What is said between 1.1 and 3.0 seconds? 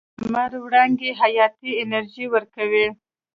حیاتي انرژي ورکوي.